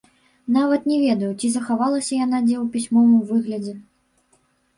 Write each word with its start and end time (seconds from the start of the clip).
Нават 0.55 0.87
не 0.91 0.95
ведаю, 1.01 1.29
ці 1.39 1.51
захавалася 1.55 2.09
яна 2.25 2.37
дзе 2.47 2.57
ў 2.63 2.73
пісьмовым 2.77 3.21
выглядзе. 3.35 3.77